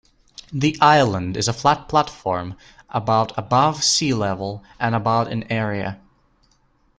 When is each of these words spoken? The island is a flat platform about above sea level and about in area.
The 0.51 0.79
island 0.81 1.37
is 1.37 1.47
a 1.47 1.53
flat 1.53 1.87
platform 1.87 2.55
about 2.89 3.37
above 3.37 3.83
sea 3.83 4.15
level 4.15 4.63
and 4.79 4.95
about 4.95 5.31
in 5.31 5.43
area. 5.51 5.99